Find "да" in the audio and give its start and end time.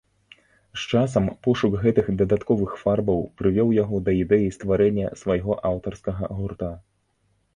4.07-4.11